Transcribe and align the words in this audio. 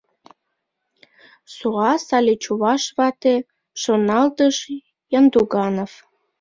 «Суас 1.55 2.03
але 2.17 2.33
чуваш 2.43 2.83
вате,— 2.97 3.35
шоналтыш 3.81 4.57
Яндуганов. 5.19 5.91